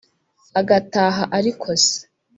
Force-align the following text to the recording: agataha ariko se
agataha 0.59 1.23
ariko 1.37 1.67
se 1.85 1.99